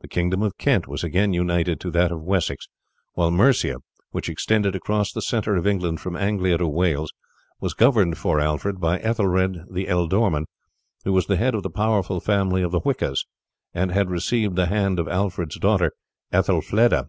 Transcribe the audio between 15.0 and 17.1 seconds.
of Alfred's daughter Ethelfleda.